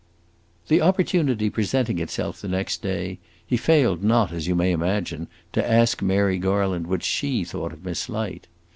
[0.67, 5.63] The opportunity presenting itself the next day, he failed not, as you may imagine, to
[5.71, 8.47] ask Mary Garland what she thought of Miss Light.